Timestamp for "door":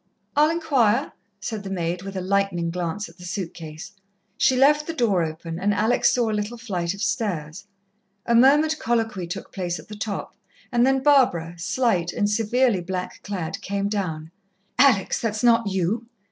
4.95-5.21